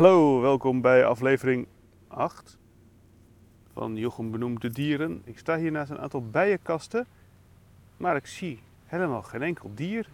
[0.00, 1.66] Hallo, welkom bij aflevering
[2.08, 2.58] 8
[3.72, 5.22] van Jochem benoemde Dieren.
[5.24, 7.06] Ik sta hier naast een aantal bijenkasten,
[7.96, 10.08] maar ik zie helemaal geen enkel dier.